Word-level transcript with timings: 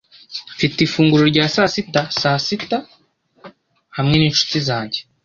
Mfite 0.55 0.77
ifunguro 0.83 1.23
rya 1.31 1.45
sasita 1.55 2.01
saa 2.19 2.39
sita 2.47 2.77
hamwe 3.97 4.15
ninshuti 4.17 4.57
zanjye. 4.67 4.99